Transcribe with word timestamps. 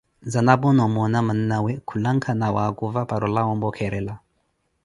Zanapo 0.31 0.67
na 0.75 0.81
omoona 0.87 1.19
mannawe 1.27 1.71
khulanka 1.87 2.29
nawakhuva 2.39 3.01
para 3.09 3.23
olawa 3.29 3.49
ompwekherela. 3.55 4.13